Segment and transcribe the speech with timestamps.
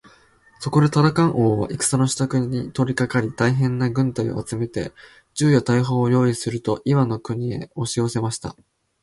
[0.59, 4.93] そこでタラカン王は戦のしたくに取りかかり、大へんな軍隊を集めて、
[5.35, 8.55] 銃や大砲をよういすると、イワンの国へおしよせました。